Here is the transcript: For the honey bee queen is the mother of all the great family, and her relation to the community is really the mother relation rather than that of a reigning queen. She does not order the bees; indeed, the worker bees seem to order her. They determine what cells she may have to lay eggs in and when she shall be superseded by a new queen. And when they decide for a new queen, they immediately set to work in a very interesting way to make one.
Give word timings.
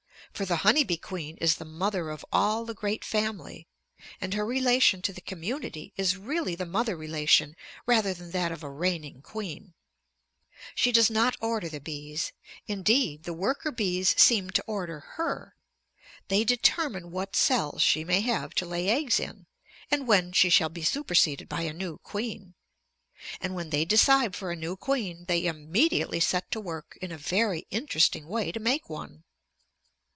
For 0.33 0.45
the 0.45 0.55
honey 0.65 0.83
bee 0.83 0.97
queen 0.97 1.37
is 1.37 1.57
the 1.57 1.65
mother 1.65 2.09
of 2.09 2.25
all 2.31 2.65
the 2.65 2.73
great 2.73 3.05
family, 3.05 3.67
and 4.19 4.33
her 4.33 4.45
relation 4.45 4.99
to 5.03 5.13
the 5.13 5.21
community 5.21 5.93
is 5.97 6.17
really 6.17 6.55
the 6.55 6.65
mother 6.65 6.95
relation 6.95 7.55
rather 7.85 8.11
than 8.11 8.31
that 8.31 8.51
of 8.51 8.63
a 8.63 8.69
reigning 8.69 9.21
queen. 9.21 9.75
She 10.73 10.91
does 10.91 11.11
not 11.11 11.37
order 11.41 11.69
the 11.69 11.81
bees; 11.81 12.31
indeed, 12.65 13.21
the 13.23 13.33
worker 13.33 13.71
bees 13.71 14.19
seem 14.19 14.49
to 14.51 14.63
order 14.65 15.01
her. 15.15 15.53
They 16.27 16.43
determine 16.43 17.11
what 17.11 17.35
cells 17.35 17.83
she 17.83 18.03
may 18.03 18.21
have 18.21 18.55
to 18.55 18.65
lay 18.65 18.89
eggs 18.89 19.19
in 19.19 19.45
and 19.91 20.07
when 20.07 20.31
she 20.31 20.49
shall 20.49 20.69
be 20.69 20.81
superseded 20.81 21.49
by 21.49 21.63
a 21.63 21.73
new 21.73 21.99
queen. 21.99 22.55
And 23.39 23.53
when 23.53 23.69
they 23.69 23.85
decide 23.85 24.35
for 24.35 24.49
a 24.49 24.55
new 24.55 24.75
queen, 24.75 25.25
they 25.27 25.45
immediately 25.45 26.21
set 26.21 26.49
to 26.49 26.59
work 26.59 26.97
in 26.99 27.11
a 27.11 27.17
very 27.17 27.67
interesting 27.69 28.25
way 28.27 28.51
to 28.51 28.59
make 28.59 28.89
one. 28.89 29.23